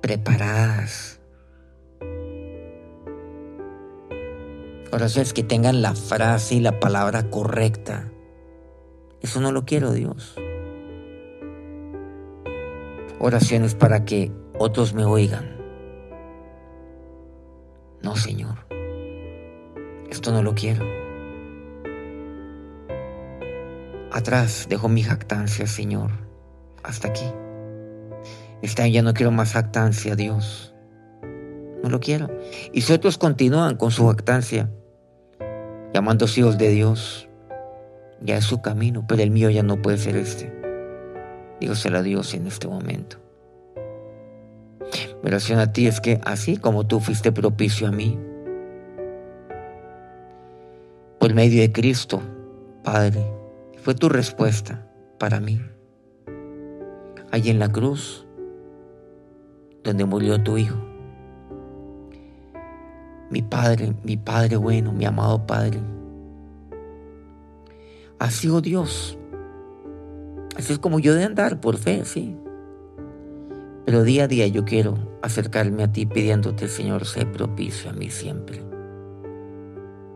preparadas. 0.00 1.20
Oraciones 4.92 5.32
que 5.32 5.42
tengan 5.42 5.82
la 5.82 5.94
frase 5.94 6.54
y 6.54 6.60
la 6.60 6.78
palabra 6.78 7.30
correcta. 7.30 8.12
Eso 9.20 9.40
no 9.40 9.50
lo 9.50 9.64
quiero, 9.64 9.92
Dios. 9.92 10.36
Oraciones 13.26 13.74
para 13.74 14.04
que 14.04 14.30
otros 14.58 14.92
me 14.92 15.06
oigan. 15.06 15.56
No, 18.02 18.16
Señor. 18.16 18.66
Esto 20.10 20.30
no 20.30 20.42
lo 20.42 20.54
quiero. 20.54 20.84
Atrás 24.12 24.66
dejo 24.68 24.90
mi 24.90 25.02
jactancia, 25.02 25.66
Señor. 25.66 26.10
Hasta 26.82 27.08
aquí. 27.08 27.24
Este 28.60 28.92
ya 28.92 29.00
no 29.00 29.14
quiero 29.14 29.32
más 29.32 29.54
jactancia, 29.54 30.16
Dios. 30.16 30.74
No 31.82 31.88
lo 31.88 32.00
quiero. 32.00 32.28
Y 32.74 32.82
si 32.82 32.92
otros 32.92 33.16
continúan 33.16 33.78
con 33.78 33.90
su 33.90 34.06
jactancia, 34.06 34.70
llamándose 35.94 36.40
hijos 36.40 36.58
de 36.58 36.68
Dios, 36.68 37.26
ya 38.20 38.36
es 38.36 38.44
su 38.44 38.60
camino, 38.60 39.06
pero 39.08 39.22
el 39.22 39.30
mío 39.30 39.48
ya 39.48 39.62
no 39.62 39.80
puede 39.80 39.96
ser 39.96 40.14
este. 40.16 40.63
Dígoselo 41.60 41.98
a 41.98 42.02
Dios 42.02 42.34
en 42.34 42.46
este 42.46 42.68
momento. 42.68 43.16
Mi 45.22 45.28
oración 45.28 45.58
a 45.58 45.72
ti 45.72 45.86
es 45.86 46.00
que 46.00 46.20
así 46.24 46.56
como 46.56 46.86
tú 46.86 47.00
fuiste 47.00 47.32
propicio 47.32 47.88
a 47.88 47.92
mí, 47.92 48.18
por 51.18 51.32
medio 51.32 51.62
de 51.62 51.72
Cristo, 51.72 52.20
Padre, 52.82 53.24
fue 53.78 53.94
tu 53.94 54.10
respuesta 54.10 54.86
para 55.18 55.40
mí. 55.40 55.60
Allí 57.30 57.50
en 57.50 57.58
la 57.58 57.72
cruz, 57.72 58.26
donde 59.82 60.04
murió 60.04 60.42
tu 60.42 60.58
Hijo. 60.58 60.76
Mi 63.30 63.42
Padre, 63.42 63.94
mi 64.04 64.16
Padre 64.16 64.56
bueno, 64.56 64.92
mi 64.92 65.06
amado 65.06 65.46
Padre. 65.46 65.80
Así, 68.18 68.48
oh 68.48 68.60
Dios. 68.60 69.18
Así 70.56 70.72
es 70.72 70.78
como 70.78 71.00
yo 71.00 71.14
de 71.14 71.24
andar 71.24 71.60
por 71.60 71.76
fe, 71.76 72.04
sí. 72.04 72.36
Pero 73.84 74.02
día 74.02 74.24
a 74.24 74.28
día 74.28 74.46
yo 74.46 74.64
quiero 74.64 74.96
acercarme 75.22 75.82
a 75.82 75.92
ti 75.92 76.06
pidiéndote, 76.06 76.68
Señor, 76.68 77.04
sé 77.06 77.26
propicio 77.26 77.90
a 77.90 77.92
mí 77.92 78.10
siempre. 78.10 78.62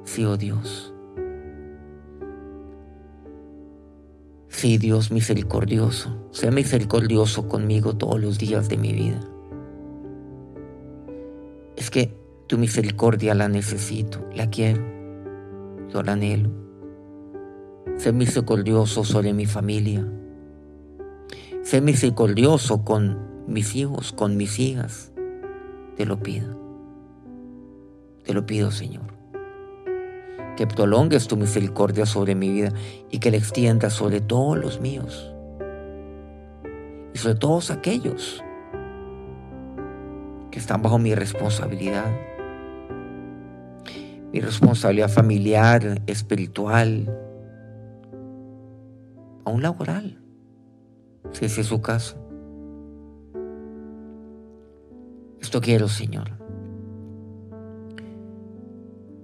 Sí, 0.05 0.25
oh 0.25 0.37
Dios. 0.37 0.95
Sí, 4.49 4.79
Dios 4.79 5.13
misericordioso, 5.13 6.29
sea 6.33 6.51
misericordioso 6.51 7.47
conmigo 7.47 7.97
todos 7.97 8.21
los 8.21 8.39
días 8.39 8.69
de 8.69 8.77
mi 8.77 8.93
vida. 8.93 9.21
Es 11.77 11.91
que 11.91 12.17
tu 12.49 12.59
misericordia 12.59 13.35
la 13.35 13.49
necesito, 13.49 14.27
la 14.35 14.49
quiero, 14.51 14.83
yo 15.93 16.03
la 16.03 16.13
anhelo. 16.13 16.51
Sé 17.99 18.13
misericordioso 18.13 19.05
sobre 19.05 19.33
mi 19.33 19.47
familia. 19.47 20.05
Sé 21.69 21.83
misericordioso 21.83 22.83
con 22.83 23.45
mis 23.47 23.77
hijos, 23.77 24.13
con 24.13 24.39
mis 24.39 24.59
hijas. 24.59 25.13
Te 25.99 26.07
lo 26.07 26.19
pido. 26.19 26.59
Te 28.25 28.33
lo 28.33 28.47
pido, 28.47 28.71
Señor 28.71 29.19
que 30.57 30.67
prolongues 30.67 31.29
tu 31.29 31.37
misericordia 31.37 32.05
sobre 32.05 32.35
mi 32.35 32.51
vida 32.51 32.73
y 33.13 33.21
que 33.21 33.31
la 33.31 33.37
extiendas 33.37 33.93
sobre 33.93 34.21
todos 34.21 34.59
los 34.59 34.81
míos 34.81 35.33
y 37.15 37.19
sobre 37.19 37.37
todos 37.37 37.71
aquellos 37.71 38.43
que 40.51 40.59
están 40.59 40.83
bajo 40.83 40.99
mi 40.99 41.15
responsabilidad. 41.15 42.11
y 44.33 44.41
responsabilidad 44.41 45.09
familiar, 45.09 46.03
espiritual, 46.07 47.09
aún 49.45 49.63
laboral, 49.63 50.21
si 51.33 51.45
ese 51.45 51.61
es 51.61 51.67
su 51.67 51.81
caso. 51.81 52.17
Esto 55.41 55.61
quiero, 55.61 55.89
Señor. 55.89 56.33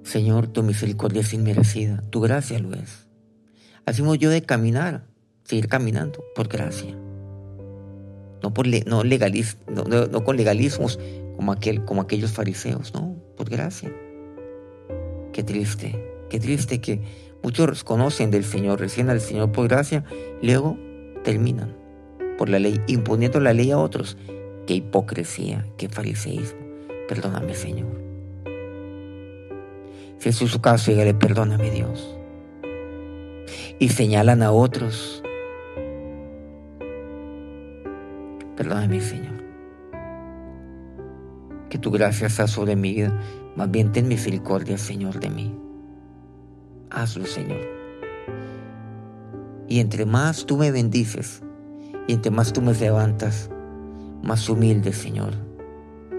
Señor, 0.02 0.46
tu 0.46 0.62
misericordia 0.62 1.22
es 1.22 1.32
inmerecida, 1.34 2.02
tu 2.10 2.20
gracia 2.20 2.58
lo 2.58 2.72
es. 2.72 3.08
Así 3.86 4.02
yo 4.18 4.30
de 4.30 4.42
caminar, 4.42 5.06
seguir 5.42 5.68
caminando 5.68 6.22
por 6.34 6.48
gracia. 6.48 6.96
No, 8.42 8.54
por 8.54 8.66
no, 8.66 9.02
no, 9.84 10.24
con 10.24 10.36
legalismos 10.36 10.98
como, 11.36 11.52
aquel, 11.52 11.84
como 11.84 12.02
aquellos 12.02 12.32
fariseos, 12.32 12.94
no, 12.94 13.16
por 13.36 13.50
gracia. 13.50 13.92
Qué 15.32 15.42
triste, 15.42 15.98
qué 16.30 16.38
triste 16.38 16.80
que 16.80 17.00
muchos 17.42 17.82
conocen 17.82 18.30
del 18.30 18.44
Señor, 18.44 18.80
recién 18.80 19.10
al 19.10 19.20
Señor 19.20 19.50
por 19.52 19.68
gracia, 19.68 20.04
luego 20.42 20.78
terminan 21.24 21.83
por 22.38 22.48
la 22.48 22.58
ley, 22.58 22.80
imponiendo 22.86 23.40
la 23.40 23.52
ley 23.52 23.70
a 23.70 23.78
otros. 23.78 24.16
Qué 24.66 24.74
hipocresía, 24.74 25.66
qué 25.76 25.88
fariseísmo. 25.88 26.60
Perdóname, 27.08 27.54
Señor. 27.54 28.04
Si 30.18 30.30
es 30.30 30.36
su 30.36 30.60
caso, 30.60 30.90
dígale, 30.90 31.12
perdóname, 31.12 31.70
Dios. 31.70 32.16
Y 33.78 33.90
señalan 33.90 34.42
a 34.42 34.52
otros. 34.52 35.22
Perdóname, 38.56 39.00
Señor. 39.00 39.34
Que 41.68 41.76
tu 41.78 41.90
gracia 41.90 42.30
sea 42.30 42.46
sobre 42.46 42.74
mi 42.76 42.94
vida. 42.94 43.20
Más 43.56 43.70
bien 43.70 43.92
ten 43.92 44.08
misericordia, 44.08 44.78
Señor, 44.78 45.20
de 45.20 45.28
mí. 45.28 45.54
Hazlo, 46.90 47.26
Señor. 47.26 47.60
Y 49.68 49.80
entre 49.80 50.06
más 50.06 50.46
tú 50.46 50.56
me 50.56 50.70
bendices, 50.70 51.42
y 52.06 52.14
entre 52.14 52.30
más 52.30 52.52
tú 52.52 52.60
me 52.60 52.74
levantas, 52.74 53.50
más 54.22 54.48
humilde, 54.48 54.92
Señor, 54.92 55.34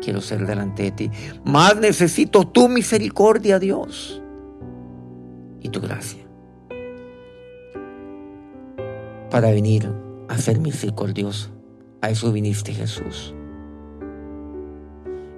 quiero 0.02 0.22
ser 0.22 0.46
delante 0.46 0.84
de 0.84 0.92
ti. 0.92 1.12
Más 1.44 1.76
necesito 1.78 2.48
tu 2.48 2.70
misericordia, 2.70 3.60
Dios, 3.60 4.22
y 5.62 5.70
tu 5.70 5.82
gracia. 5.82 6.24
Para 9.30 9.50
venir 9.52 9.92
a 10.28 10.38
ser 10.38 10.60
misericordioso. 10.60 11.50
A 12.02 12.10
eso 12.10 12.32
viniste, 12.32 12.74
Jesús. 12.74 13.34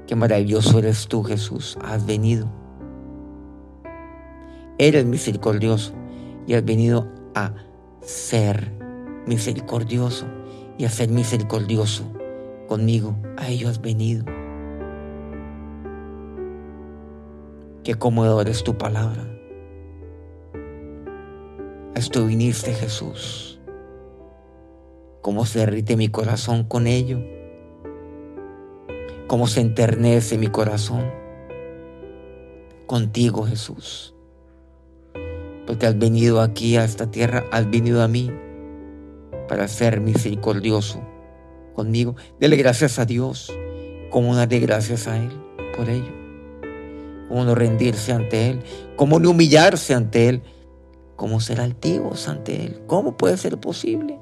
Qué 0.06 0.16
maravilloso 0.16 0.80
eres 0.80 1.08
tú, 1.08 1.24
Jesús. 1.24 1.78
Has 1.84 2.06
venido. 2.06 2.50
Eres 4.78 5.06
misericordioso 5.06 5.94
y 6.46 6.54
has 6.54 6.64
venido 6.64 7.08
a 7.34 7.54
ser 8.02 8.72
misericordioso 9.28 10.26
y 10.78 10.86
a 10.86 10.90
ser 10.90 11.10
misericordioso 11.10 12.12
conmigo. 12.68 13.16
A 13.38 13.50
ello 13.50 13.70
has 13.70 13.82
venido. 13.82 14.26
Qué 17.84 17.96
cómodo 17.96 18.42
es 18.42 18.64
tu 18.64 18.78
palabra. 18.78 19.28
A 21.96 22.00
esto 22.00 22.26
viniste, 22.26 22.74
Jesús. 22.74 23.60
Cómo 25.22 25.46
se 25.46 25.60
derrite 25.60 25.98
mi 25.98 26.10
corazón 26.10 26.64
con 26.64 26.88
ello 26.88 27.20
cómo 29.28 29.48
se 29.48 29.60
enternece 29.60 30.38
mi 30.38 30.48
corazón 30.48 31.12
contigo, 32.86 33.44
Jesús. 33.44 34.16
Porque 35.66 35.86
has 35.86 36.00
venido 36.00 36.42
aquí 36.42 36.78
a 36.78 36.86
esta 36.86 37.12
tierra, 37.12 37.46
has 37.52 37.70
venido 37.70 38.02
a 38.02 38.08
mí 38.08 38.32
para 39.48 39.68
ser 39.68 40.02
misericordioso 40.02 41.02
conmigo. 41.74 42.16
Dele 42.40 42.56
gracias 42.58 43.00
a 43.00 43.06
Dios. 43.06 43.52
¿Cómo 44.10 44.36
darle 44.36 44.60
gracias 44.60 45.08
a 45.08 45.18
Él 45.18 45.32
por 45.76 45.90
ello? 45.90 46.12
¿Cómo 47.28 47.44
no 47.44 47.56
rendirse 47.56 48.14
ante 48.14 48.50
Él? 48.50 48.62
¿Cómo 48.96 49.20
no 49.20 49.32
humillarse 49.32 49.94
ante 49.94 50.30
Él? 50.30 50.42
¿Cómo 51.16 51.40
ser 51.40 51.60
altivos 51.60 52.28
ante 52.28 52.64
Él? 52.66 52.82
¿Cómo 52.88 53.18
puede 53.18 53.38
ser 53.38 53.58
posible? 53.60 54.20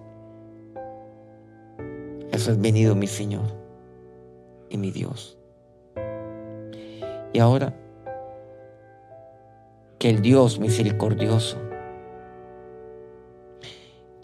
Eso 2.32 2.52
has 2.52 2.60
venido, 2.60 2.96
mi 2.96 3.08
Señor 3.08 3.46
y 4.70 4.78
mi 4.78 4.92
Dios. 4.92 5.38
Y 7.32 7.40
ahora, 7.40 7.78
que 10.00 10.10
el 10.10 10.22
Dios 10.22 10.60
misericordioso, 10.60 11.58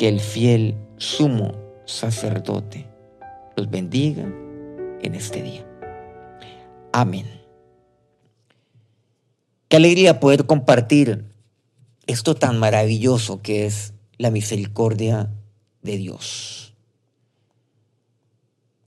que 0.01 0.07
el 0.07 0.19
fiel 0.19 0.75
sumo 0.97 1.53
sacerdote 1.85 2.87
los 3.55 3.69
bendiga 3.69 4.23
en 4.23 5.13
este 5.13 5.43
día. 5.43 5.63
Amén. 6.91 7.27
Qué 9.67 9.77
alegría 9.77 10.19
poder 10.19 10.47
compartir 10.47 11.25
esto 12.07 12.33
tan 12.33 12.57
maravilloso 12.57 13.43
que 13.43 13.67
es 13.67 13.93
la 14.17 14.31
misericordia 14.31 15.29
de 15.83 15.97
Dios. 15.97 16.73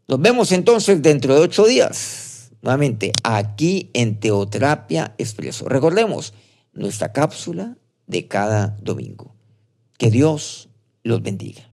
Nos 0.09 0.21
vemos 0.21 0.51
entonces 0.51 1.01
dentro 1.01 1.37
de 1.37 1.43
ocho 1.43 1.65
días, 1.65 2.51
nuevamente 2.61 3.13
aquí 3.23 3.89
en 3.95 4.19
Teoterapia 4.19 5.15
Expreso. 5.19 5.69
Recordemos 5.69 6.35
nuestra 6.73 7.13
cápsula 7.13 7.79
de 8.09 8.27
cada 8.27 8.77
domingo. 8.83 9.33
Que 9.97 10.11
Dios 10.11 10.71
los 11.05 11.23
bendiga. 11.23 11.63